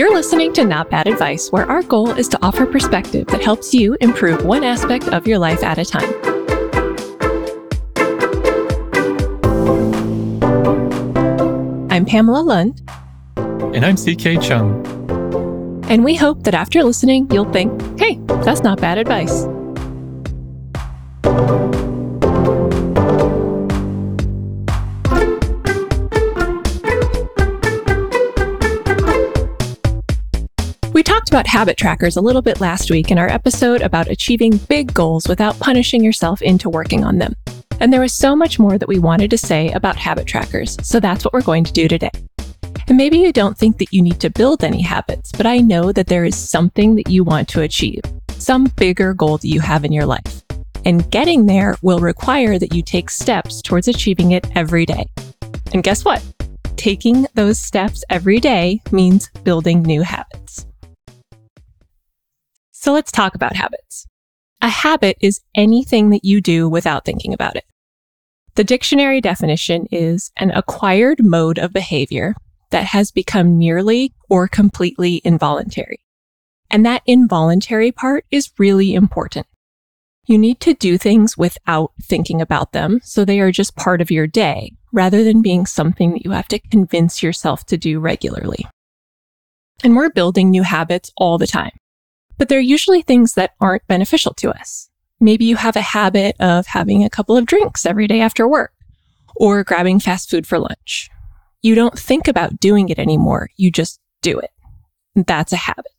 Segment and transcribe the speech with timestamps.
[0.00, 3.74] You're listening to Not Bad Advice, where our goal is to offer perspective that helps
[3.74, 6.10] you improve one aspect of your life at a time.
[11.90, 12.80] I'm Pamela Lund.
[13.36, 14.82] And I'm CK Chung.
[15.90, 17.70] And we hope that after listening, you'll think,
[18.00, 19.44] hey, that's not bad advice.
[31.30, 35.28] About habit trackers a little bit last week in our episode about achieving big goals
[35.28, 37.32] without punishing yourself into working on them.
[37.78, 40.98] And there was so much more that we wanted to say about habit trackers, so
[40.98, 42.10] that's what we're going to do today.
[42.88, 45.92] And maybe you don't think that you need to build any habits, but I know
[45.92, 49.84] that there is something that you want to achieve, some bigger goal that you have
[49.84, 50.42] in your life.
[50.84, 55.06] And getting there will require that you take steps towards achieving it every day.
[55.72, 56.24] And guess what?
[56.74, 60.66] Taking those steps every day means building new habits.
[62.80, 64.06] So let's talk about habits.
[64.62, 67.64] A habit is anything that you do without thinking about it.
[68.54, 72.34] The dictionary definition is an acquired mode of behavior
[72.70, 76.00] that has become nearly or completely involuntary.
[76.70, 79.46] And that involuntary part is really important.
[80.24, 84.10] You need to do things without thinking about them, so they are just part of
[84.10, 88.66] your day, rather than being something that you have to convince yourself to do regularly.
[89.84, 91.72] And we're building new habits all the time,
[92.40, 94.88] but they're usually things that aren't beneficial to us.
[95.20, 98.72] Maybe you have a habit of having a couple of drinks every day after work
[99.36, 101.10] or grabbing fast food for lunch.
[101.60, 103.50] You don't think about doing it anymore.
[103.58, 104.52] You just do it.
[105.14, 105.92] That's a habit.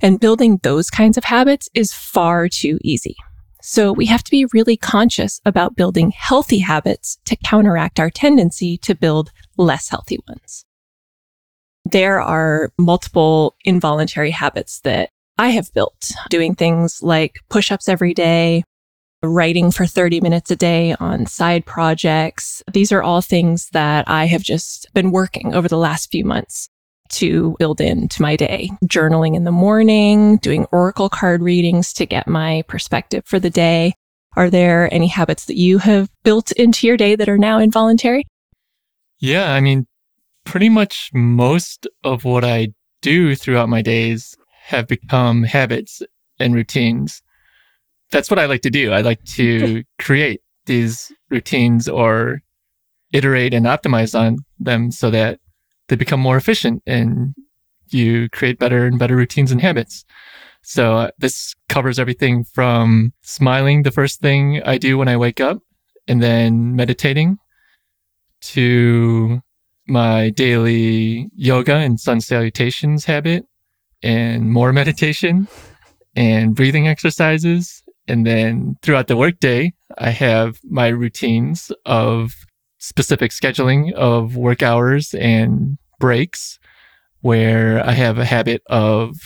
[0.00, 3.16] And building those kinds of habits is far too easy.
[3.60, 8.78] So we have to be really conscious about building healthy habits to counteract our tendency
[8.78, 10.64] to build less healthy ones.
[11.84, 18.12] There are multiple involuntary habits that I have built doing things like push ups every
[18.12, 18.64] day,
[19.22, 22.60] writing for 30 minutes a day on side projects.
[22.72, 26.68] These are all things that I have just been working over the last few months
[27.10, 28.70] to build into my day.
[28.84, 33.94] Journaling in the morning, doing oracle card readings to get my perspective for the day.
[34.36, 38.26] Are there any habits that you have built into your day that are now involuntary?
[39.20, 39.86] Yeah, I mean,
[40.44, 42.68] pretty much most of what I
[43.02, 44.36] do throughout my days
[44.68, 46.02] have become habits
[46.38, 47.22] and routines.
[48.10, 48.92] That's what I like to do.
[48.92, 52.42] I like to create these routines or
[53.14, 55.40] iterate and optimize on them so that
[55.88, 57.34] they become more efficient and
[57.88, 60.04] you create better and better routines and habits.
[60.62, 65.40] So uh, this covers everything from smiling, the first thing I do when I wake
[65.40, 65.62] up,
[66.06, 67.38] and then meditating
[68.52, 69.40] to
[69.86, 73.47] my daily yoga and sun salutations habit
[74.02, 75.48] and more meditation
[76.16, 77.82] and breathing exercises.
[78.06, 82.34] And then throughout the workday, I have my routines of
[82.78, 86.58] specific scheduling of work hours and breaks
[87.20, 89.16] where I have a habit of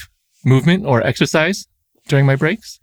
[0.44, 1.66] movement or exercise
[2.08, 2.80] during my breaks.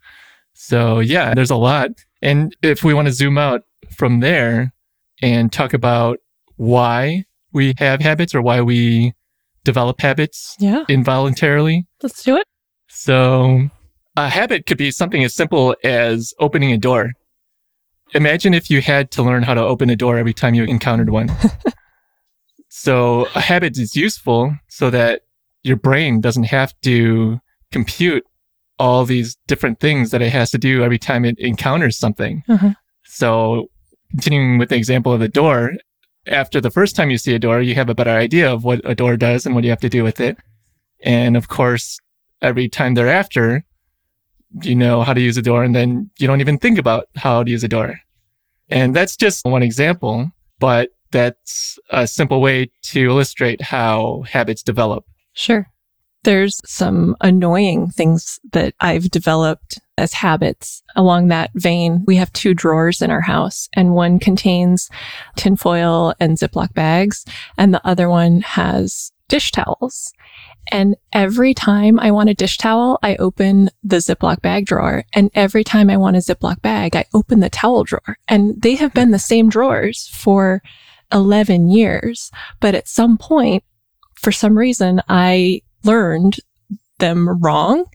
[0.53, 1.91] So yeah, there's a lot.
[2.21, 3.63] And if we want to zoom out
[3.95, 4.73] from there
[5.21, 6.19] and talk about
[6.57, 9.13] why we have habits or why we
[9.63, 10.83] develop habits Yeah.
[10.87, 11.85] involuntarily.
[12.01, 12.45] Let's do it.
[12.87, 13.69] So
[14.15, 17.11] a habit could be something as simple as opening a door.
[18.13, 21.09] Imagine if you had to learn how to open a door every time you encountered
[21.11, 21.29] one.
[22.69, 25.21] so a habit is useful so that
[25.63, 27.39] your brain doesn't have to
[27.71, 28.23] compute
[28.77, 32.43] all these different things that it has to do every time it encounters something.
[32.47, 32.71] Uh-huh.
[33.05, 33.67] So
[34.11, 35.73] continuing with the example of the door,
[36.29, 38.81] after the first time you see a door, you have a better idea of what
[38.83, 40.37] a door does and what you have to do with it.
[41.03, 41.99] And of course,
[42.41, 43.63] every time thereafter,
[44.63, 47.43] you know how to use a door and then you don't even think about how
[47.43, 47.99] to use a door.
[48.69, 55.05] And that's just one example, but that's a simple way to illustrate how habits develop.
[55.33, 55.67] Sure.
[56.23, 62.03] There's some annoying things that I've developed as habits along that vein.
[62.07, 64.89] We have two drawers in our house, and one contains
[65.35, 67.25] tinfoil and Ziploc bags,
[67.57, 70.11] and the other one has dish towels.
[70.71, 75.05] And every time I want a dish towel, I open the Ziploc bag drawer.
[75.13, 78.17] And every time I want a Ziploc bag, I open the towel drawer.
[78.27, 80.61] And they have been the same drawers for
[81.11, 82.29] 11 years.
[82.59, 83.63] But at some point,
[84.15, 86.37] for some reason, I learned
[86.99, 87.85] them wrong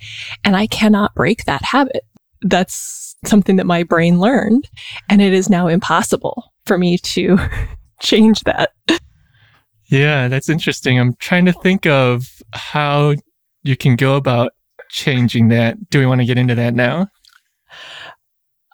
[0.44, 2.04] and I cannot break that habit.
[2.42, 4.68] That's something that my brain learned
[5.08, 7.38] and it is now impossible for me to
[8.00, 8.72] change that.
[9.86, 10.98] Yeah, that's interesting.
[10.98, 13.14] I'm trying to think of how
[13.62, 14.52] you can go about
[14.88, 15.90] changing that.
[15.90, 17.08] Do we want to get into that now?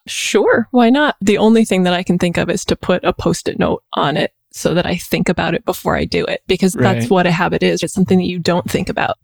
[0.07, 1.17] Sure, why not?
[1.21, 3.83] The only thing that I can think of is to put a post it note
[3.93, 7.27] on it so that I think about it before I do it, because that's what
[7.27, 7.83] a habit is.
[7.83, 9.17] It's something that you don't think about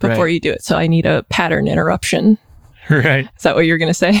[0.00, 0.34] before Right.
[0.34, 0.62] you do it.
[0.64, 2.38] So I need a pattern interruption.
[2.90, 3.26] Right.
[3.36, 4.20] Is that what you're going to say?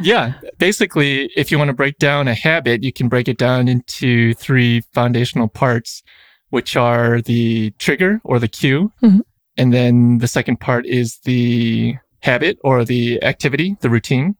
[0.00, 0.34] Yeah.
[0.58, 4.32] Basically, if you want to break down a habit, you can break it down into
[4.34, 6.04] three foundational parts,
[6.50, 8.92] which are the trigger or the cue.
[9.02, 9.22] Mhm.
[9.56, 14.36] And then the second part is the habit or the activity, the routine.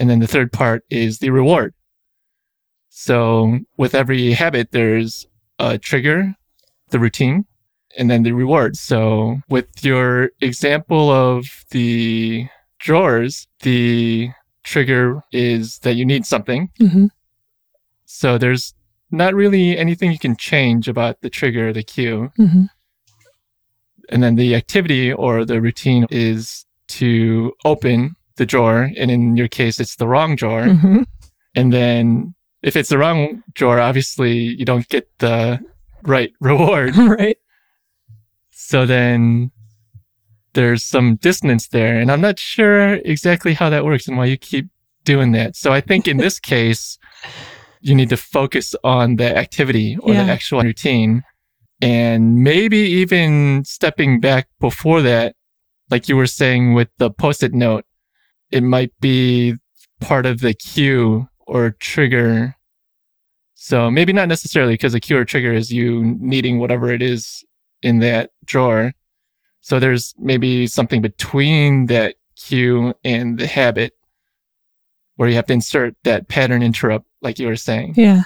[0.00, 1.72] And then the third part is the reward.
[2.90, 5.26] So with every habit, there's
[5.58, 6.34] a trigger,
[6.90, 7.46] the routine,
[7.96, 8.76] and then the reward.
[8.76, 12.48] So with your example of the
[12.78, 14.30] drawers, the
[14.64, 16.70] trigger is that you need something.
[16.80, 17.06] Mm-hmm.
[18.06, 18.74] So there's
[19.10, 22.30] not really anything you can change about the trigger, the cue.
[22.38, 22.64] Mm-hmm.
[24.08, 28.90] And then the activity or the routine is to open the drawer.
[28.96, 30.62] And in your case, it's the wrong drawer.
[30.62, 31.02] Mm-hmm.
[31.54, 35.58] And then if it's the wrong drawer, obviously you don't get the
[36.02, 36.96] right reward.
[36.96, 37.36] right.
[38.50, 39.50] So then
[40.52, 41.98] there's some dissonance there.
[41.98, 44.68] And I'm not sure exactly how that works and why you keep
[45.04, 45.56] doing that.
[45.56, 46.98] So I think in this case,
[47.80, 50.24] you need to focus on the activity or Yeah.
[50.24, 51.22] the actual routine.
[51.80, 55.34] And maybe even stepping back before that,
[55.90, 57.84] like you were saying with the post it note,
[58.50, 59.54] it might be
[60.00, 62.54] part of the cue or trigger.
[63.54, 67.44] So maybe not necessarily because the cue or trigger is you needing whatever it is
[67.82, 68.92] in that drawer.
[69.60, 73.92] So there's maybe something between that cue and the habit
[75.16, 77.94] where you have to insert that pattern interrupt, like you were saying.
[77.96, 78.22] Yeah.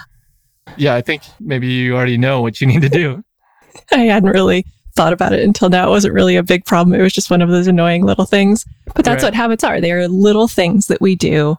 [0.77, 3.23] Yeah, I think maybe you already know what you need to do.
[3.91, 5.87] I hadn't really thought about it until now.
[5.87, 6.97] It wasn't really a big problem.
[6.97, 8.63] It was just one of those annoying little things.
[8.95, 9.27] But that's Right.
[9.27, 9.81] what habits are.
[9.81, 11.57] They are little things that we do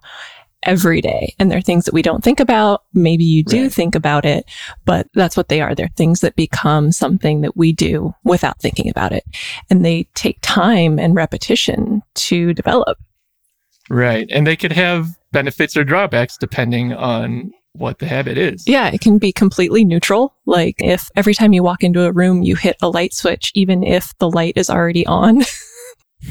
[0.67, 1.35] every day.
[1.39, 2.83] And they're things that we don't think about.
[2.93, 3.73] Maybe you do Right.
[3.73, 4.45] think about it,
[4.85, 5.75] but that's what they are.
[5.75, 9.25] They're things that become something that we do without thinking about it.
[9.71, 12.99] And they take time and repetition to develop.
[13.89, 14.29] Right.
[14.31, 18.67] And they could have benefits or drawbacks depending on what the habit is.
[18.67, 20.35] Yeah, it can be completely neutral.
[20.47, 23.83] Like if every time you walk into a room, you hit a light switch, even
[23.85, 25.43] if the light is already on,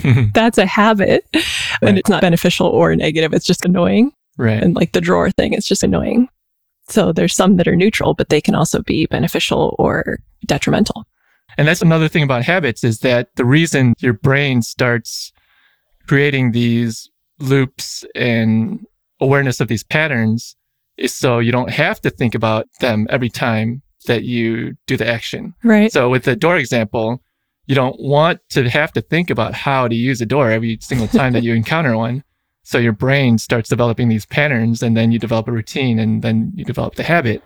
[0.34, 1.26] that's a habit.
[1.34, 1.44] Right.
[1.84, 3.34] And it's not beneficial or negative.
[3.34, 4.12] It's just annoying.
[4.38, 4.62] Right.
[4.62, 6.30] And like the drawer thing, it's just annoying.
[6.88, 11.06] So there's some that are neutral, but they can also be beneficial or detrimental.
[11.58, 15.32] And that's another thing about habits is that the reason your brain starts
[16.08, 17.10] creating these
[17.40, 18.86] loops and
[19.20, 20.56] awareness of these patterns
[20.98, 25.08] is so you don't have to think about them every time that you do the
[25.08, 25.54] action.
[25.64, 25.92] Right.
[25.92, 27.22] So with the door example,
[27.66, 31.08] you don't want to have to think about how to use a door every single
[31.08, 32.24] time that you encounter one.
[32.66, 36.52] So your brain starts developing these patterns and then you develop a routine and then
[36.56, 37.44] you develop the habit.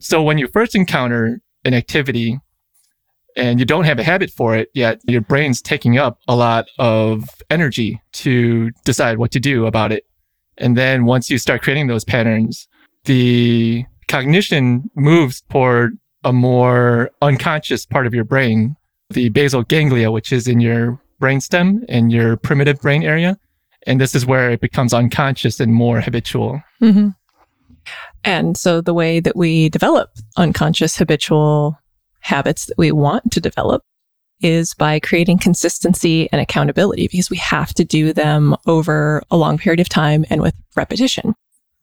[0.00, 2.40] So when you first encounter an activity
[3.36, 6.66] and you don't have a habit for it yet, your brain's taking up a lot
[6.80, 10.04] of energy to decide what to do about it.
[10.56, 12.66] And then once you start creating those patterns,
[13.04, 18.74] the cognition moves toward a more unconscious part of your brain,
[19.10, 23.38] the basal ganglia, which is in your brainstem and your primitive brain area.
[23.86, 26.62] And this is where it becomes unconscious and more habitual.
[26.80, 27.08] hmm
[28.24, 31.78] And so the way that we develop unconscious habitual
[32.20, 33.82] habits that we want to develop
[34.40, 39.58] is by creating consistency and accountability because we have to do them over a long
[39.58, 41.34] period of time and with repetition.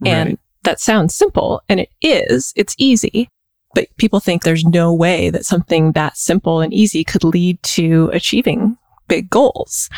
[0.06, 3.30] And that sounds simple and it is, it's easy,
[3.74, 8.10] but people think there's no way that something that simple and easy could lead to
[8.14, 9.90] achieving big goals.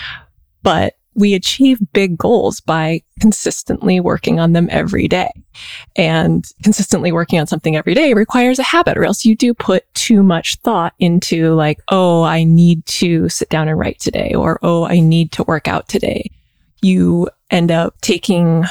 [0.63, 5.31] But we achieve big goals by consistently working on them every day.
[5.95, 9.91] And consistently working on something every day requires a habit, or else you do put
[9.95, 14.59] too much thought into, like, oh, I need to sit down and write today, or
[14.61, 16.29] oh, I need to work out today.
[16.83, 18.65] You end up taking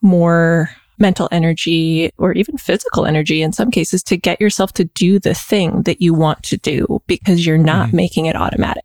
[0.00, 5.18] more mental energy or even physical energy in some cases to get yourself to do
[5.18, 7.92] the thing that you want to do because you're not Mhm.
[7.94, 8.84] making it automatic.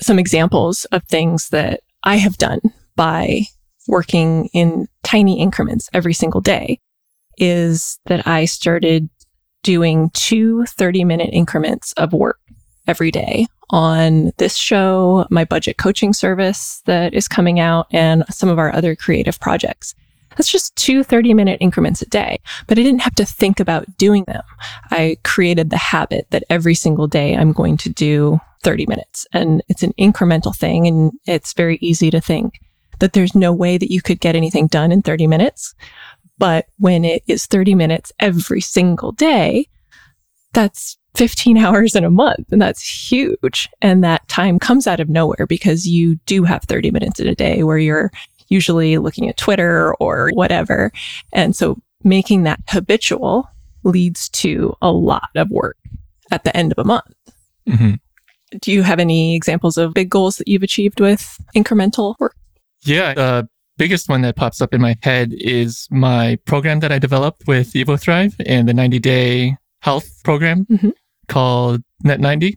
[0.00, 2.60] Some examples of things that I have done
[2.94, 3.42] by
[3.88, 6.80] working in tiny increments every single day
[7.36, 9.10] is that I started
[9.64, 12.38] doing two 30 minute increments of work
[12.86, 18.48] every day on this show, my budget coaching service that is coming out, and some
[18.48, 19.92] of our other creative projects.
[20.36, 23.96] That's just two 30 minute increments a day, but I didn't have to think about
[23.96, 24.42] doing them.
[24.92, 29.62] I created the habit that every single day I'm going to do 30 minutes and
[29.68, 30.88] it's an incremental thing.
[30.88, 32.58] And it's very easy to think
[32.98, 35.72] that there's no way that you could get anything done in 30 minutes.
[36.36, 39.68] But when it is 30 minutes every single day,
[40.52, 43.68] that's 15 hours in a month and that's huge.
[43.82, 47.36] And that time comes out of nowhere because you do have 30 minutes in a
[47.36, 48.10] day where you're
[48.48, 50.90] usually looking at Twitter or whatever.
[51.32, 53.48] And so making that habitual
[53.84, 55.76] leads to a lot of work
[56.32, 57.14] at the end of a month.
[57.68, 57.94] Mm-hmm.
[58.60, 62.36] Do you have any examples of big goals that you've achieved with incremental work?
[62.84, 63.14] Yeah.
[63.14, 67.46] The biggest one that pops up in my head is my program that I developed
[67.46, 70.90] with EvoThrive and the 90 day health program mm-hmm.
[71.28, 72.56] called Net90.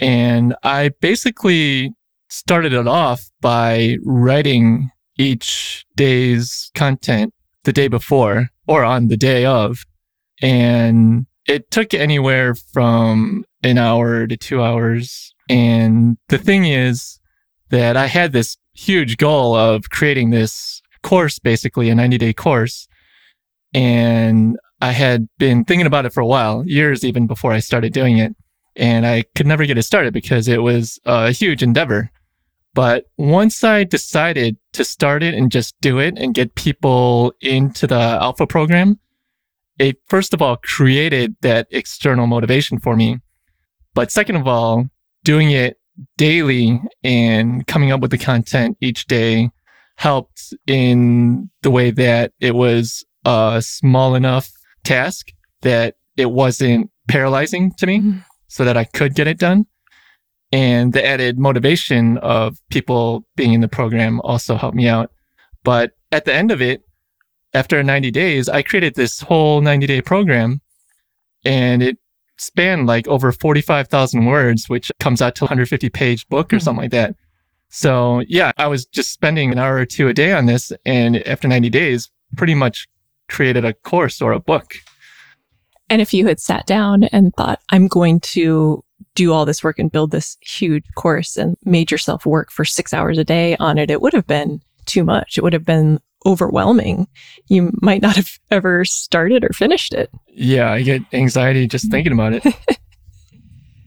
[0.00, 1.92] And I basically
[2.28, 9.44] started it off by writing each day's content the day before or on the day
[9.44, 9.84] of.
[10.40, 15.34] And it took anywhere from an hour to two hours.
[15.48, 17.20] And the thing is
[17.70, 22.88] that I had this huge goal of creating this course, basically a 90 day course.
[23.74, 27.92] And I had been thinking about it for a while, years even before I started
[27.92, 28.34] doing it.
[28.76, 32.10] And I could never get it started because it was a huge endeavor.
[32.72, 37.86] But once I decided to start it and just do it and get people into
[37.86, 39.00] the alpha program,
[39.78, 43.18] it first of all created that external motivation for me.
[43.94, 44.86] But second of all,
[45.24, 45.78] doing it
[46.16, 49.50] daily and coming up with the content each day
[49.96, 54.50] helped in the way that it was a small enough
[54.84, 55.28] task
[55.62, 58.18] that it wasn't paralyzing to me mm-hmm.
[58.48, 59.66] so that I could get it done.
[60.52, 65.12] And the added motivation of people being in the program also helped me out.
[65.62, 66.82] But at the end of it,
[67.52, 70.60] after 90 days, I created this whole 90 day program
[71.44, 71.98] and it
[72.40, 76.64] spanned like over 45,000 words, which comes out to a 150 page book or mm-hmm.
[76.64, 77.14] something like that.
[77.68, 80.72] So yeah, I was just spending an hour or two a day on this.
[80.84, 82.88] And after 90 days, pretty much
[83.28, 84.74] created a course or a book.
[85.88, 89.78] And if you had sat down and thought, I'm going to do all this work
[89.78, 93.76] and build this huge course and made yourself work for six hours a day on
[93.76, 95.36] it, it would have been too much.
[95.36, 97.08] It would have been overwhelming.
[97.46, 100.10] You might not have ever started or finished it.
[100.28, 102.44] Yeah, I get anxiety just thinking about it.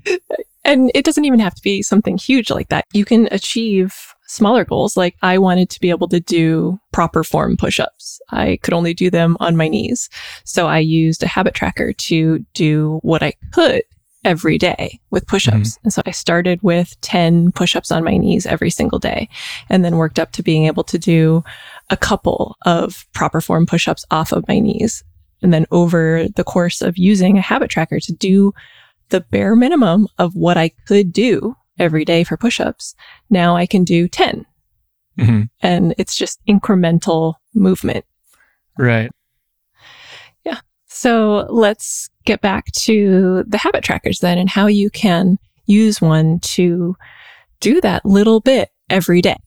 [0.65, 2.85] and it doesn't even have to be something huge like that.
[2.93, 4.97] You can achieve smaller goals.
[4.97, 8.19] Like I wanted to be able to do proper form push ups.
[8.31, 10.09] I could only do them on my knees.
[10.43, 13.83] So I used a habit tracker to do what I could
[14.25, 15.55] every day with push ups.
[15.55, 15.79] Mm-hmm.
[15.83, 19.27] And so I started with 10 push ups on my knees every single day
[19.69, 21.43] and then worked up to being able to do
[21.93, 25.03] a couple of proper form push ups off of my knees.
[25.43, 28.51] And then over the course of using a habit tracker to do
[29.09, 32.95] the bare minimum of what I could do every day for push ups,
[33.29, 34.43] now I can do 10.
[35.19, 35.43] Mm-hmm.
[35.62, 38.05] And it's just incremental movement.
[38.79, 39.12] Right.
[40.43, 40.62] Yeah.
[40.88, 46.39] So let's get back to the habit trackers then and how you can use one
[46.39, 46.95] to
[47.59, 49.38] do that little bit every day.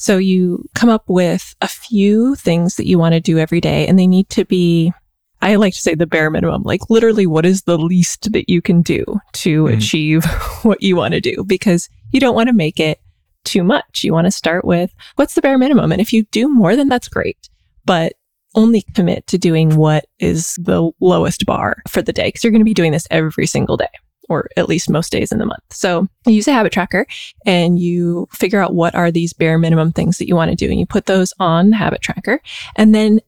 [0.00, 3.86] So you come up with a few things that you want to do every day
[3.86, 4.94] and they need to be
[5.42, 8.62] I like to say the bare minimum, like literally what is the least that you
[8.62, 9.76] can do to mm.
[9.76, 10.24] achieve
[10.62, 12.98] what you want to do because you don't want to make it
[13.44, 14.02] too much.
[14.02, 15.92] You want to start with what's the bare minimum?
[15.92, 17.50] And if you do more, then that's great.
[17.84, 18.14] But
[18.54, 22.60] only commit to doing what is the lowest bar for the day because you're going
[22.62, 23.88] to be doing this every single day
[24.30, 25.62] or at least most days in the month.
[25.70, 27.04] So you use a habit tracker
[27.44, 30.70] and you figure out what are these bare minimum things that you want to do
[30.70, 32.40] and you put those on the habit tracker.
[32.76, 33.20] And then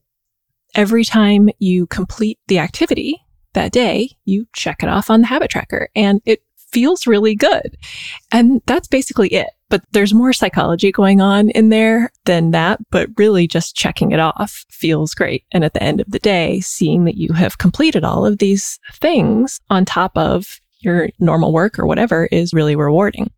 [0.73, 3.21] every time you complete the activity
[3.53, 6.41] that day, you check it off on the habit tracker and it
[6.73, 7.77] feels really good.
[8.31, 9.49] And that's basically it.
[9.69, 12.79] But there's more psychology going on in there than that.
[12.91, 15.45] But really, just checking it off feels great.
[15.51, 18.79] And at the end of the day, seeing that you have completed all of these
[18.93, 23.31] things on top of your normal work or whatever is really rewarding.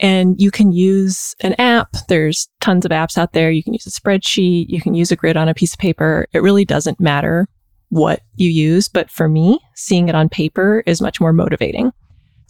[0.00, 1.88] And you can use an app.
[2.08, 3.50] There's tons of apps out there.
[3.50, 4.66] You can use a spreadsheet.
[4.68, 6.26] You can use a grid on a piece of paper.
[6.32, 7.46] It really doesn't matter
[7.90, 8.88] what you use.
[8.88, 11.92] But for me, seeing it on paper is much more motivating.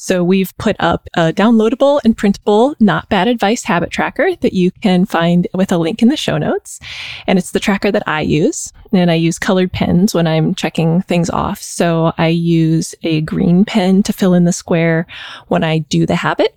[0.04, 4.70] So we've put up a downloadable and printable not bad advice habit tracker that you
[4.70, 6.78] can find with a link in the show notes.
[7.26, 8.70] And it's the tracker that I use.
[8.92, 11.62] And I use colored pens when I'm checking things off.
[11.62, 15.06] So I use a green pen to fill in the square
[15.48, 16.54] when I do the habit.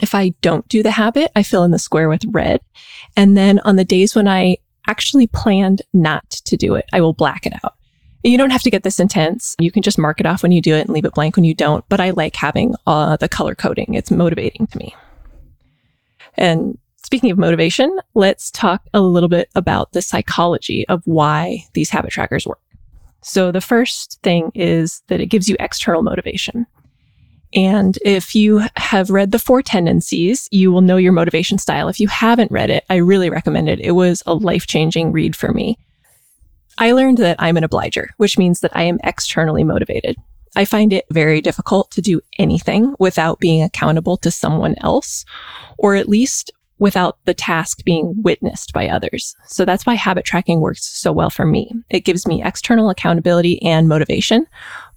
[0.00, 2.62] If I don't do the habit, I fill in the square with red.
[3.18, 4.56] And then on the days when I
[4.88, 6.86] actually planned not to do it.
[6.90, 7.74] I will black it out.
[8.26, 9.54] You don't have to get this intense.
[9.60, 11.44] You can just mark it off when you do it and leave it blank when
[11.44, 11.88] you don't.
[11.88, 13.94] But I like having uh, the color coding.
[13.94, 14.94] It's motivating to me.
[16.34, 21.88] And speaking of motivation, let's talk a little bit about the psychology of why these
[21.88, 22.58] habit trackers work.
[23.22, 26.66] So the first thing is that it gives you external motivation.
[27.54, 31.88] And if you have read the four tendencies, you will know your motivation style.
[31.88, 33.80] If you haven't read it, I really recommend it.
[33.80, 35.78] It was a life changing read for me.
[36.78, 40.16] I learned that I'm an obliger, which means that I am externally motivated.
[40.56, 45.24] I find it very difficult to do anything without being accountable to someone else,
[45.78, 49.34] or at least without the task being witnessed by others.
[49.46, 51.72] So that's why habit tracking works so well for me.
[51.90, 54.46] It gives me external accountability and motivation,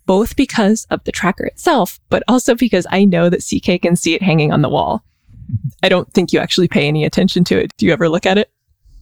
[0.06, 4.16] both because of the tracker itself, but also because I know that CK can see
[4.16, 5.04] it hanging on the wall.
[5.52, 5.68] Mm-hmm.
[5.84, 7.72] I don't think you actually pay any attention to it.
[7.78, 8.50] Do you ever look at it?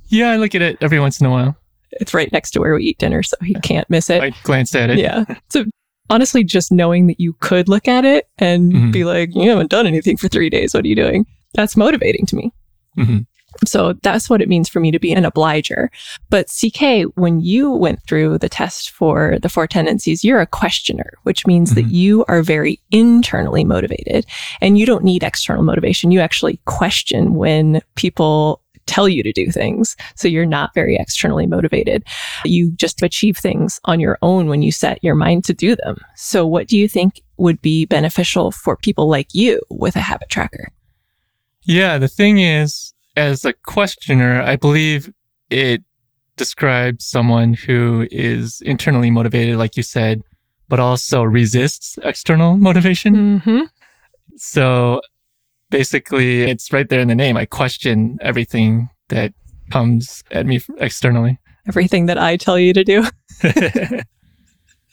[0.09, 1.57] Yeah, I look at it every once in a while.
[1.93, 4.21] It's right next to where we eat dinner, so he can't miss it.
[4.21, 4.99] I glanced at it.
[4.99, 5.25] Yeah.
[5.49, 5.65] So
[6.09, 8.91] honestly, just knowing that you could look at it and Mhm.
[8.93, 10.73] be like, you haven't done anything for three days.
[10.73, 11.25] What are you doing?
[11.53, 12.51] That's motivating to me.
[12.97, 13.25] Mhm.
[13.65, 15.89] So that's what it means for me to be an obliger.
[16.29, 21.13] But CK, when you went through the test for the four tendencies, you're a questioner,
[21.23, 21.91] which means that Mhm.
[21.91, 24.25] you are very internally motivated
[24.61, 26.11] and you don't need external motivation.
[26.11, 29.95] You actually question when people tell you to do things.
[30.15, 32.03] So you're not very externally motivated.
[32.43, 35.97] You just achieve things on your own when you set your mind to do them.
[36.15, 40.29] So what do you think would be beneficial for people like you with a habit
[40.29, 40.71] tracker?
[41.63, 45.11] Yeah, the thing is, as a questioner, I believe
[45.49, 45.83] it
[46.37, 50.23] describes someone who is internally motivated, like you said,
[50.69, 53.39] but also resists external motivation.
[53.39, 53.61] Mm-hmm.
[54.37, 55.01] So
[55.69, 57.37] basically, it's right there in the name.
[57.37, 59.33] I question everything that
[59.71, 61.39] comes at me externally.
[61.67, 63.05] Everything that I tell you to do.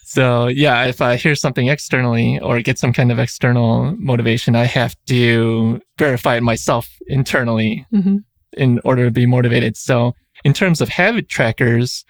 [0.04, 4.65] so yeah, if I hear something externally or get some kind of external motivation, I
[4.65, 8.17] have to verify it myself internally Mm-hmm.
[8.56, 9.76] in order to be motivated.
[9.76, 12.04] So in terms of habit trackers,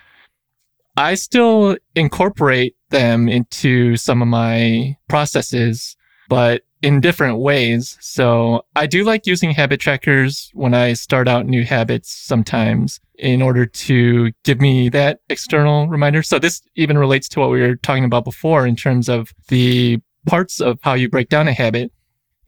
[0.96, 5.96] I still incorporate them into some of my processes,
[6.28, 7.96] but in different ways.
[8.02, 13.40] So I do like using habit trackers when I start out new habits sometimes in
[13.40, 16.22] order to give me that external reminder.
[16.22, 19.98] So this even relates to what we were talking about before in terms of the
[20.26, 21.90] parts of how you break down a habit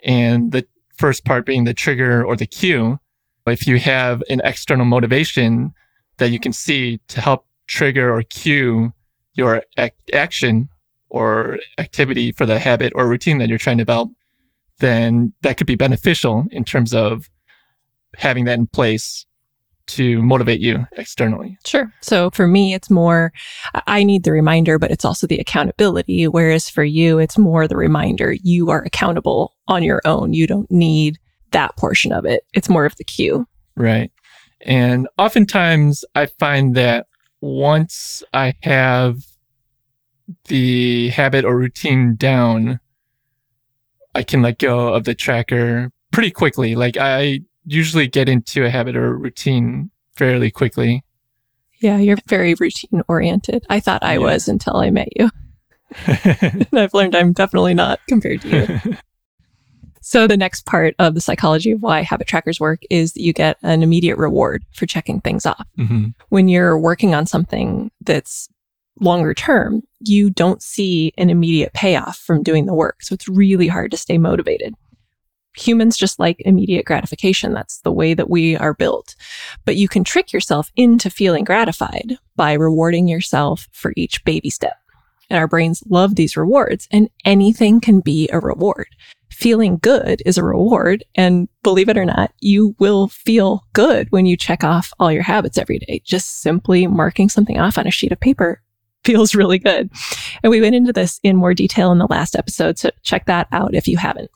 [0.04, 0.66] and the
[0.98, 3.00] first part being the trigger or the cue.
[3.46, 5.72] If you have an external motivation
[6.18, 8.92] that you can see to help trigger or cue
[9.32, 10.68] your ac- action
[11.08, 14.10] or activity for the habit or routine that you're trying to develop,
[14.78, 17.28] then that could be beneficial in terms of
[18.16, 19.26] having that in place
[19.86, 21.56] to motivate you externally.
[21.64, 21.92] Sure.
[22.00, 23.32] So for me, it's more,
[23.86, 26.26] I- need the reminder, but it's also the accountability.
[26.26, 28.32] Whereas for you, it's more the reminder.
[28.32, 30.32] You are accountable on your own.
[30.32, 31.18] You don't need
[31.52, 32.42] that portion of it.
[32.52, 33.46] It's more of the cue.
[33.76, 34.10] Right.
[34.62, 37.06] And oftentimes I find that
[37.40, 39.18] once I have
[40.46, 42.80] the habit or routine down,
[44.16, 46.74] I can let go of the tracker pretty quickly.
[46.74, 51.04] Like I usually get into a habit or a routine fairly quickly.
[51.80, 53.66] Yeah, you're very routine oriented.
[53.68, 54.18] I thought I Yeah.
[54.20, 55.30] was until I met you.
[56.06, 58.96] And I've learned I'm definitely not compared to you.
[60.02, 63.32] So the next part of the psychology of why habit trackers work is that you
[63.32, 65.66] get an immediate reward for checking things off.
[65.76, 66.14] Mhm.
[66.28, 68.48] When you're working on something that's
[69.00, 73.02] longer term, you don't see an immediate payoff from doing the work.
[73.02, 74.74] So it's really hard to stay motivated.
[75.56, 77.54] Humans just like immediate gratification.
[77.54, 79.14] That's the way that we are built.
[79.64, 84.76] But you can trick yourself into feeling gratified by rewarding yourself for each baby step.
[85.30, 88.86] And our brains love these rewards, and anything can be a reward.
[89.30, 91.04] Feeling good is a reward.
[91.16, 95.24] And believe it or not, you will feel good when you check off all your
[95.24, 96.00] habits every day.
[96.04, 98.62] Just simply marking something off on a sheet of paper
[99.06, 99.90] feels really good.
[100.42, 102.78] And we went into this in more detail in the last episode.
[102.78, 104.30] So check that out if you haven't.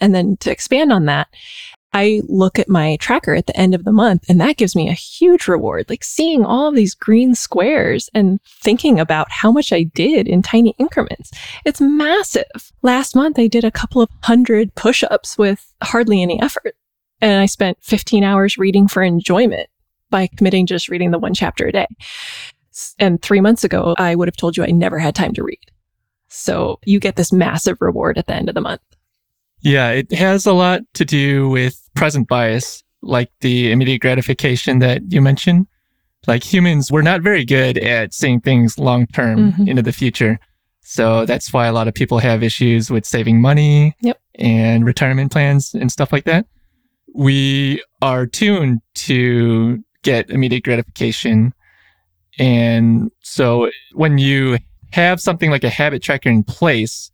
[0.00, 1.28] And then to expand on that,
[1.94, 4.88] I look at my tracker at the end of the month and that gives me
[4.88, 5.90] a huge reward.
[5.90, 10.40] Like seeing all of these green squares and thinking about how much I did in
[10.40, 11.30] tiny increments.
[11.66, 12.72] It's massive.
[12.80, 16.74] Last month, I did a couple of hundred push ups with hardly any effort.
[17.20, 19.68] And I spent 15 hours reading for enjoyment
[20.10, 21.86] by committing just reading the one chapter a day.
[22.98, 25.60] And three months ago, I would have told you I never had time to read.
[26.28, 28.80] So you get this massive reward at the end of the month.
[29.60, 35.02] Yeah, it has a lot to do with present bias, like the immediate gratification that
[35.12, 35.66] you mentioned.
[36.26, 39.68] Like humans, we're not very good at seeing things long term Mhm.
[39.68, 40.38] into the future.
[40.80, 44.18] So that's why a lot of people have issues with saving money Yep.
[44.36, 46.46] and retirement plans and stuff like that.
[47.14, 51.52] We are tuned to get immediate gratification.
[52.38, 54.58] And so when you
[54.92, 57.10] have something like a habit tracker in place,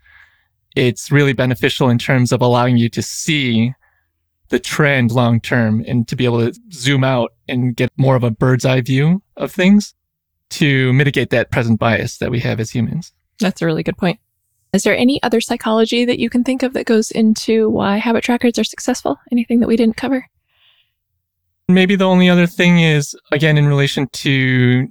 [0.76, 3.72] it's really beneficial in terms of allowing you to see
[4.48, 8.24] the trend long term and to be able to zoom out and get more of
[8.24, 9.94] a bird's eye view of things
[10.50, 13.12] to mitigate that present bias that we have as humans.
[13.40, 14.18] That's a really good point.
[14.72, 18.24] Is there any other psychology that you can think of that goes into why habit
[18.24, 19.18] trackers are successful?
[19.33, 20.26] Anything that we didn't cover?
[21.68, 24.88] Maybe the only other thing is, again, in relation to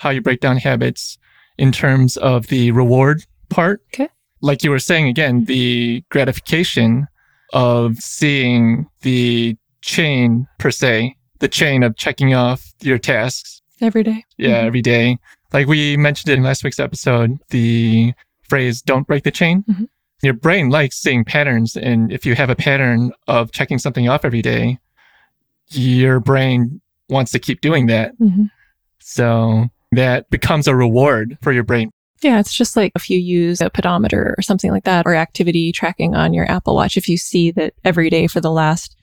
[0.00, 1.18] how you break down habits
[1.58, 3.82] in terms of the reward part.
[3.94, 4.08] Okay.
[4.40, 7.06] Like you were saying, again, the gratification
[7.52, 14.24] of seeing the chain per se, the chain of checking off your tasks Every day.
[14.38, 14.66] yeah, Mhm.
[14.66, 15.18] every day.
[15.52, 18.12] Like we mentioned in last week's episode, the
[18.48, 19.64] phrase don't break the chain.
[19.68, 19.88] Mhm.
[20.22, 21.76] Your brain likes seeing patterns.
[21.76, 24.78] And if you have a pattern of checking something off every day,
[25.70, 28.16] your brain wants to keep doing that.
[28.18, 28.50] Mhm.
[29.00, 31.90] So that becomes a reward for your brain.
[32.22, 35.72] Yeah, it's just like if you use a pedometer or something like that, or activity
[35.72, 36.96] tracking on your Apple Watch.
[36.96, 38.96] If you see that every day for the last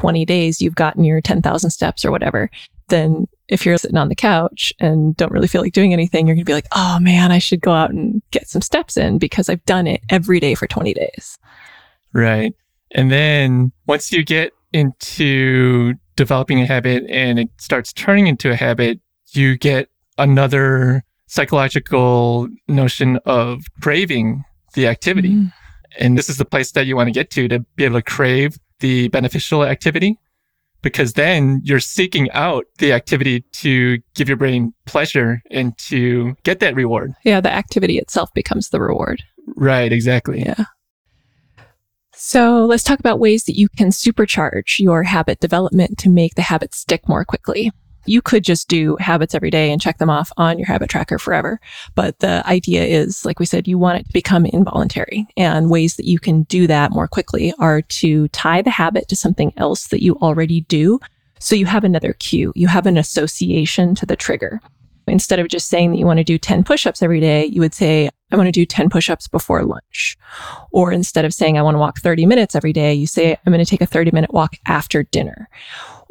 [0.00, 2.50] 20 days you've gotten your 10,000 steps or whatever,
[2.88, 6.34] then if you're sitting on the couch and don't really feel like doing anything, you're
[6.34, 9.18] going to be like, oh man, I should go out and get some steps in
[9.18, 11.38] because I've done it every day for 20 days.
[12.12, 12.54] Right.
[12.92, 18.56] And then once you get into developing a habit and it starts turning into a
[18.56, 19.00] habit,
[19.32, 25.30] you get another psychological notion of craving the activity.
[25.30, 25.52] Mhm.
[25.98, 28.02] And this is the place that you want to get to to be able to
[28.02, 30.18] crave the beneficial activity
[30.82, 36.60] because then you're seeking out the activity to give your brain pleasure and to get
[36.60, 37.14] that reward.
[37.24, 39.22] Yeah, the activity itself becomes the reward.
[39.56, 40.40] Right, exactly.
[40.40, 40.64] Yeah.
[42.12, 46.42] So let's talk about ways that you can supercharge your habit development to make the
[46.42, 47.72] habit stick more quickly.
[48.06, 51.18] You could just do habits every day and check them off on your habit tracker
[51.18, 51.60] forever.
[51.94, 55.26] But the idea is, like we said, you want it to become involuntary.
[55.36, 59.16] And ways that you can do that more quickly are to tie the habit to
[59.16, 61.00] something else that you already do.
[61.38, 64.60] So you have another cue, you have an association to the trigger.
[65.06, 67.60] Instead of just saying that you want to do 10 push ups every day, you
[67.60, 70.16] would say, I want to do 10 push ups before lunch.
[70.72, 73.52] Or instead of saying, I want to walk 30 minutes every day, you say, I'm
[73.52, 75.48] going to take a 30 minute walk after dinner.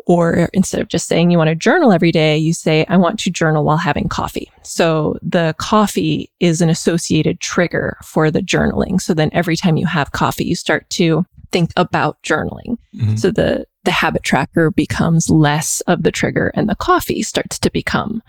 [0.05, 3.19] Or instead of just saying you want to journal every day, you say, I want
[3.21, 4.51] to journal while having coffee.
[4.63, 8.99] So the coffee is an associated trigger for the journaling.
[8.99, 12.77] So then every time you have coffee, you start to think about journaling.
[12.95, 13.17] Mhm.
[13.17, 17.71] So the, the habit tracker becomes less of the trigger and the coffee starts to
[17.71, 18.21] become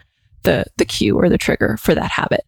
[0.42, 2.44] the, the cue or the trigger for that habit.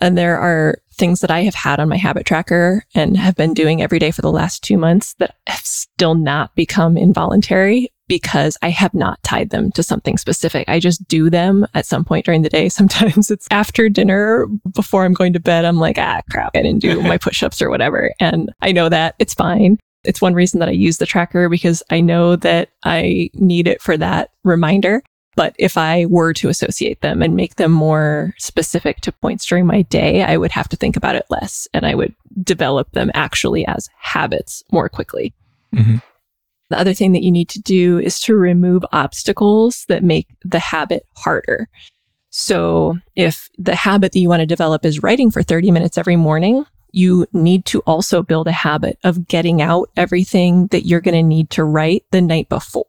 [0.00, 3.54] And there are things that I have had on my habit tracker and have been
[3.54, 8.56] doing every day for the last two months that have still not become involuntary because
[8.62, 10.68] I have not tied them to something specific.
[10.68, 12.68] I just do them at some point during the day.
[12.76, 15.64] Sometimes it's after dinner before I'm going to bed.
[15.64, 18.12] I'm like, ah, crap, I didn't do my push ups or whatever.
[18.20, 19.78] And I know that it's fine.
[20.04, 23.82] It's one reason that I use the tracker because I know that I need it
[23.82, 25.02] for that reminder.
[25.34, 29.66] But if I were to associate them and make them more specific to points during
[29.66, 33.10] my day, I would have to think about it less and I would develop them
[33.12, 35.34] actually as habits more quickly.
[35.74, 36.00] Mhm.
[36.68, 40.58] The other thing that you need to do is to remove obstacles that make the
[40.58, 41.68] habit harder.
[42.30, 46.16] So if the habit that you want to develop is writing for 30 minutes every
[46.16, 51.14] morning, you need to also build a habit of getting out everything that you're going
[51.14, 52.84] to need to write the night before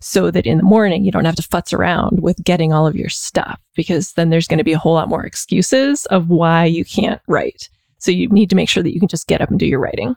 [0.00, 2.96] so that in the morning you don't have to futz around with getting all of
[2.96, 6.64] your stuff because then there's going to be a whole lot more excuses of why
[6.64, 7.68] you can't write.
[7.98, 9.80] So you need to make sure that you can just get up and do your
[9.80, 10.14] writing.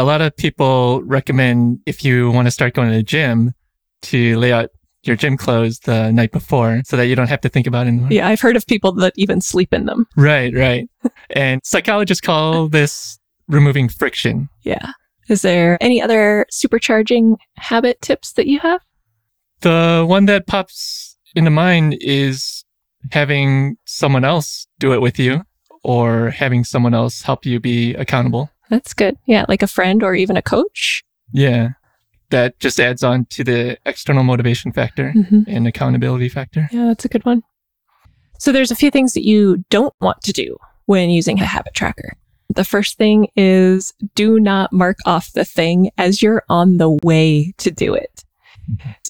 [0.00, 3.52] A lot of people recommend if you want to start going to the gym
[4.00, 4.70] to lay out
[5.02, 7.90] your gym clothes the night before so that you don't have to think about it
[7.90, 8.08] anymore.
[8.10, 10.06] Yeah, I've heard of people that even sleep in them.
[10.16, 10.88] Right, right.
[11.28, 14.48] and psychologists call this removing friction.
[14.62, 14.92] Yeah.
[15.28, 18.80] Is there any other supercharging habit tips that you have?
[19.60, 22.64] The one that pops into mind is
[23.12, 25.42] having someone else do it with you
[25.82, 28.50] or having someone else help you be accountable.
[28.70, 29.16] That's good.
[29.26, 31.02] Yeah, like a friend or even a coach.
[31.32, 31.70] Yeah.
[32.30, 35.42] That just adds on to the external motivation factor Mm-hmm.
[35.48, 36.68] and accountability factor.
[36.72, 37.42] Yeah, that's a good one.
[38.38, 40.56] So there's a few things that you don't want to do
[40.86, 42.14] when using a habit tracker.
[42.54, 47.52] The first thing is do not mark off the thing as you're on the way
[47.58, 48.24] to do it.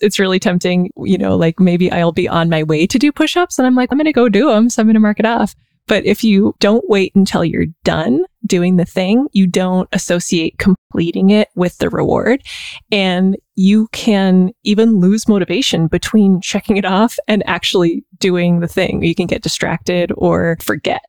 [0.00, 3.36] It's really tempting, you know, like maybe I'll be on my way to do push
[3.36, 4.70] ups and I'm like, I'm going to go do them.
[4.70, 5.54] So I'm going to mark it off.
[5.90, 11.31] But if you don't wait until you're done doing the thing, you don't associate completing
[11.31, 12.44] it with the reward.
[12.92, 19.03] And you can even lose motivation between checking it off and actually doing the thing.
[19.03, 21.03] You can get distracted or forget.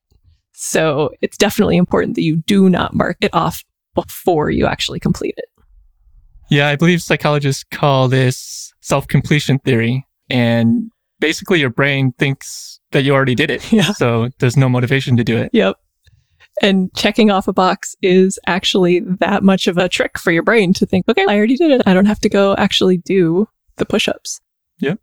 [0.54, 3.64] So it's definitely important that you do not mark it off
[3.94, 5.46] before you actually complete it.
[6.50, 10.08] Yeah, I believe psychologists call this self completion theory.
[10.28, 10.90] And
[11.20, 13.62] basically, your brain thinks that you already did it.
[13.72, 13.94] Yeah.
[13.94, 15.50] So there's no motivation to do it.
[15.54, 15.78] Yep.
[16.62, 20.74] And checking off a box is actually that much of a trick for your brain
[20.74, 21.82] to think, okay, I already did it.
[21.86, 24.42] I don't have to go actually do the push ups.
[24.80, 25.00] Yep.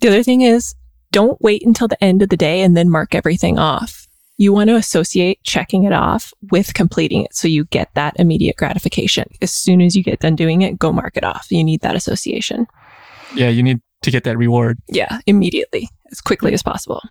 [0.00, 0.74] The other thing is
[1.10, 4.06] don't wait until the end of the day and then mark everything off.
[4.38, 8.56] You want to associate checking it off with completing it so you get that immediate
[8.56, 9.28] gratification.
[9.42, 11.48] As soon as you get done doing it, go mark it off.
[11.50, 12.66] You need that association.
[13.34, 14.78] Yeah, you need to get that reward.
[14.88, 17.02] Yeah, immediately, as quickly as possible.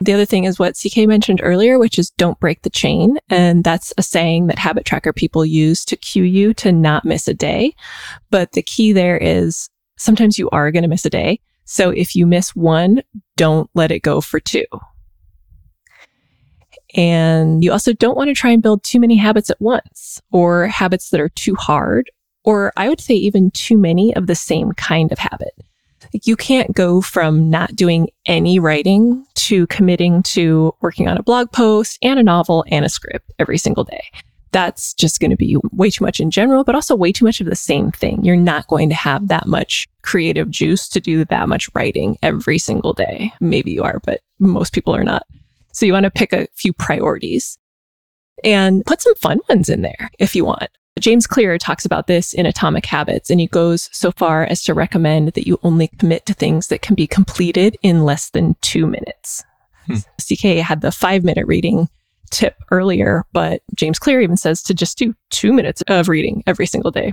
[0.00, 3.16] The other thing is what CK mentioned earlier, which is don't break the chain.
[3.16, 3.34] Mm-hmm.
[3.34, 7.28] And that's a saying that habit tracker people use to cue you to not miss
[7.28, 7.74] a day.
[8.30, 11.40] But the key there is sometimes you are going to miss a day.
[11.64, 13.02] So if you miss one,
[13.36, 14.64] don't let it go for two.
[16.94, 20.66] And you also don't want to try and build too many habits at once or
[20.68, 22.10] habits that are too hard,
[22.44, 25.52] or I would say even too many of the same kind of habit.
[26.12, 31.52] You can't go from not doing any writing to committing to working on a blog
[31.52, 34.02] post and a novel and a script every single day.
[34.52, 37.40] That's just going to be way too much in general, but also way too much
[37.40, 38.24] of the same thing.
[38.24, 42.58] You're not going to have that much creative juice to do that much writing every
[42.58, 43.32] single day.
[43.40, 45.26] Maybe you are, but most people are not.
[45.72, 47.58] So you want to pick a few priorities
[48.42, 50.70] and put some fun ones in there if you want.
[50.98, 54.74] James Clear talks about this in Atomic Habits, and he goes so far as to
[54.74, 58.86] recommend that you only commit to things that can be completed in less than two
[58.86, 59.44] minutes.
[59.86, 59.96] Hmm.
[60.20, 61.88] CK had the five minute reading
[62.30, 66.66] tip earlier, but James Clear even says to just do two minutes of reading every
[66.66, 67.12] single day.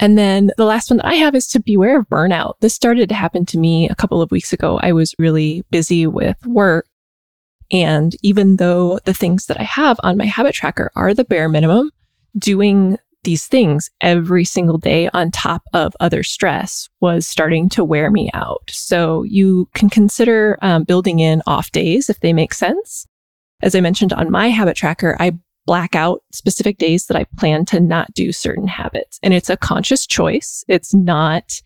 [0.00, 2.54] And then the last one that I have is to beware of burnout.
[2.60, 4.78] This started to happen to me a couple of weeks ago.
[4.82, 6.86] I was really busy with work.
[7.70, 11.48] And even though the things that I have on my habit tracker are the bare
[11.48, 11.90] minimum,
[12.38, 18.10] doing these things every single day on top of other stress was starting to wear
[18.10, 18.70] me out.
[18.70, 23.06] So you can consider um, building in off days if they make sense.
[23.62, 25.36] As I mentioned on my habit tracker, I
[25.66, 29.18] black out specific days that I plan to not do certain habits.
[29.24, 30.64] And it's a conscious choice.
[30.68, 31.60] It's not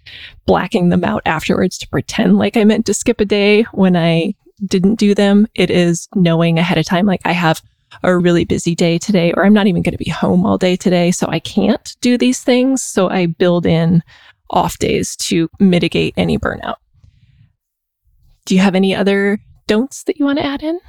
[0.46, 4.34] blacking them out afterwards to pretend like I meant to skip a day when I
[4.64, 5.46] didn't do them.
[5.54, 7.60] It is knowing ahead of time, like I have
[8.03, 10.76] a really busy day today, or I'm not even going to be home all day
[10.76, 11.11] today.
[11.11, 12.83] So I can't do these things.
[12.83, 14.03] So I build in
[14.50, 16.76] off days to mitigate any burnout.
[18.46, 20.81] Do you have any other don'ts that you want to add in?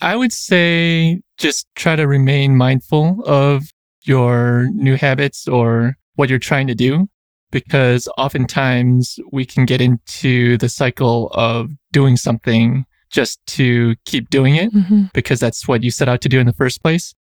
[0.00, 3.64] I would say just try to remain mindful of
[4.02, 7.08] your new habits or what you're trying to do,
[7.50, 14.56] because oftentimes we can get into the cycle of doing something just to keep doing
[14.56, 15.04] it mm-hmm.
[15.14, 17.14] because that's what you set out to do in the first place.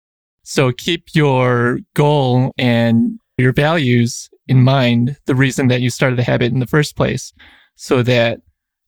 [0.43, 6.23] So keep your goal and your values in mind, the reason that you started the
[6.23, 7.33] habit in the first place,
[7.75, 8.39] so that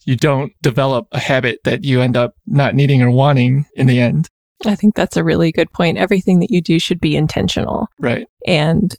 [0.05, 3.99] you don't develop a habit that you end up not needing or wanting in the
[3.99, 4.29] end.
[4.65, 5.97] I think that's a really good point.
[5.97, 7.87] Everything that you do should be intentional.
[7.99, 8.27] Right.
[8.47, 8.95] And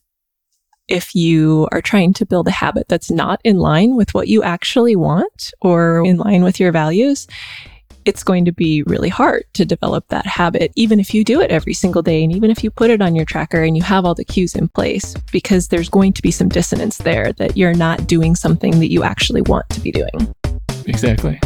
[0.89, 4.43] if you are trying to build a habit that's not in line with what you
[4.43, 7.27] actually want or in line with your values,
[8.05, 11.51] it's going to be really hard to develop that habit, even if you do it
[11.51, 12.23] every single day.
[12.23, 14.55] And even if you put it on your tracker and you have all the cues
[14.55, 18.79] in place, because there's going to be some dissonance there that you're not doing something
[18.81, 20.35] that you actually want to be doing.
[20.87, 21.41] Exactly.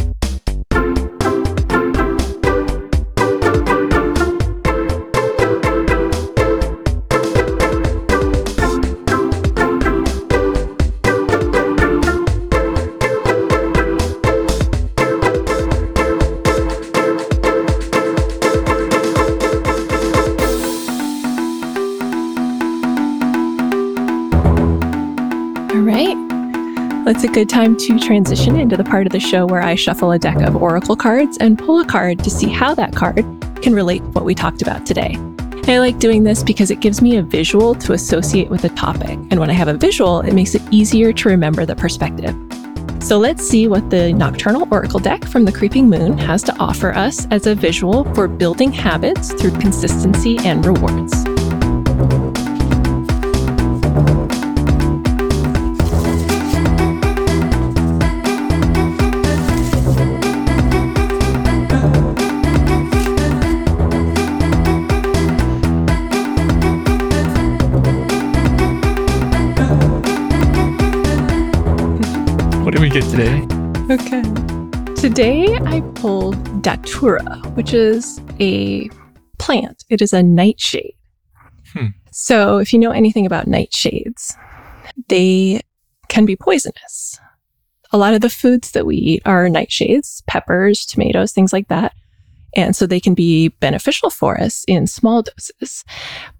[27.27, 30.19] A good time to transition into the part of the show where I shuffle a
[30.19, 33.25] deck of oracle cards and pull a card to see how that card
[33.61, 35.17] can relate to what we talked about today.
[35.67, 39.19] I like doing this because it gives me a visual to associate with a topic.
[39.29, 42.33] And when I have a visual, it makes it easier to remember the perspective.
[43.03, 46.93] So let's see what the Nocturnal Oracle deck from the Creeping Moon has to offer
[46.93, 51.36] us as a visual for building habits through consistency and rewards.
[72.89, 73.45] Today?
[73.89, 74.21] Okay.
[74.95, 78.89] Today I pulled Datura, which is a
[79.37, 79.83] plant.
[79.89, 80.95] It is a nightshade.
[81.73, 81.87] Hmm.
[82.11, 84.35] So, if you know anything about nightshades,
[85.09, 85.61] they
[86.07, 87.19] can be poisonous.
[87.91, 91.93] A lot of the foods that we eat are nightshades, peppers, tomatoes, things like that.
[92.55, 95.83] And so they can be beneficial for us in small doses,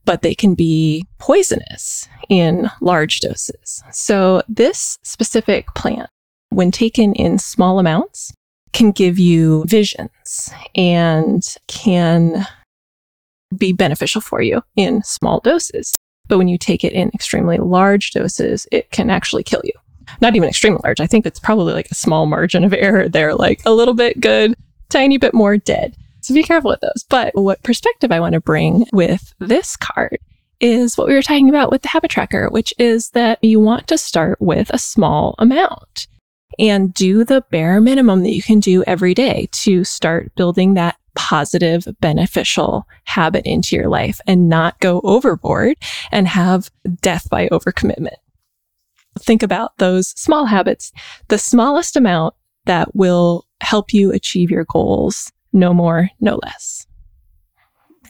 [0.05, 3.83] but they can be poisonous in large doses.
[3.91, 6.09] So this specific plant,
[6.49, 8.33] when taken in small amounts,
[8.73, 12.45] can give you visions and can
[13.55, 15.95] be beneficial for you in small doses.
[16.27, 19.73] But when you take it in extremely large doses, it can actually kill you.
[20.21, 20.99] Not even extremely large.
[20.99, 24.19] I think it's probably like a small margin of error there, like a little bit
[24.19, 24.55] good,
[24.89, 25.95] tiny bit more dead.
[26.21, 27.05] So be careful with those.
[27.09, 30.17] But what perspective I want to bring with this card
[30.59, 33.87] is what we were talking about with the habit tracker, which is that you want
[33.87, 36.07] to start with a small amount
[36.59, 40.97] and do the bare minimum that you can do every day to start building that
[41.15, 45.75] positive, beneficial habit into your life and not go overboard
[46.11, 46.69] and have
[47.01, 48.15] death by overcommitment.
[49.19, 50.91] Think about those small habits,
[51.27, 56.85] the smallest amount that will help you achieve your goals, no more, no less.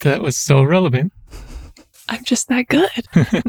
[0.02, 1.14] That was so relevant.
[2.10, 3.08] I'm just that good.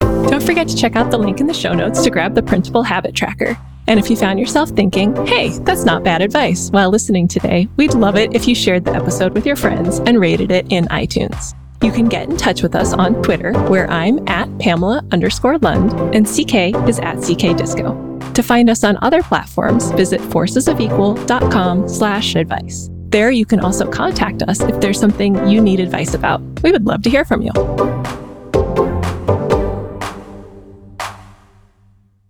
[0.00, 2.82] Don't forget to check out the link in the show notes to grab the printable
[2.82, 3.56] habit tracker.
[3.86, 7.94] And if you found yourself thinking, hey, that's not bad advice while listening today, we'd
[7.94, 11.54] love it if you shared the episode with your friends and rated it in iTunes.
[11.82, 15.92] You can get in touch with us on Twitter, where I'm at Pamela underscore Lund
[16.14, 18.10] and CK is at CK Disco.
[18.34, 22.90] To find us on other platforms, visit forcesofequal.com slash advice.
[23.08, 26.42] There you can also contact us if there's something you need advice about.
[26.62, 27.50] We would love to hear from you.